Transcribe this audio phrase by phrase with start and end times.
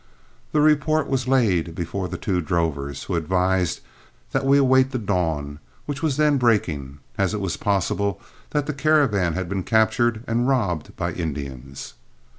[0.51, 3.81] The report was laid before the two drovers, who advised
[4.31, 8.19] that we await the dawn, which was then breaking, as it was possible
[8.49, 11.93] that the caravan had been captured and robbed by Indians.